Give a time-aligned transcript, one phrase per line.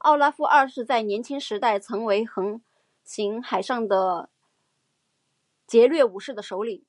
[0.00, 2.60] 奥拉夫二世在年轻时代曾为横
[3.04, 4.28] 行海上的
[5.66, 6.84] 劫掠武士的首领。